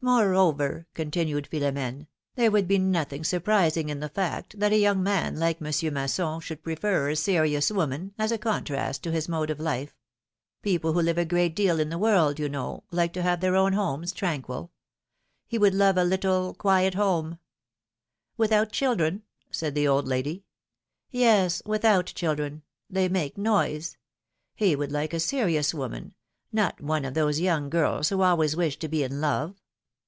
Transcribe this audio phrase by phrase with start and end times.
[0.00, 5.36] Moreover," continued Philom^ne, there would be nothing surprising in the fact, that a young man
[5.40, 9.50] like Mon sieur Masson should prefer a serious woman, as a contrast to his mode
[9.50, 9.96] of life;
[10.62, 13.56] people who live a great deal in the world, you know, like to have their
[13.56, 14.70] own homes tranquil;
[15.48, 17.40] he would love a little, quiet home
[18.38, 20.44] —"'^Without children?" said the old lady.
[21.10, 23.96] Yes, without children— they make a noise;
[24.54, 26.14] he would like a serious woman,
[26.52, 29.60] not one of those young girls who always wish to be in love.